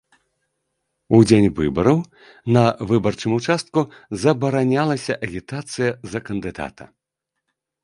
[1.17, 1.99] У дзень выбараў
[2.55, 2.63] на
[2.93, 3.79] выбарчым участку
[4.25, 6.83] забаранялася агітацыя за кандыдата.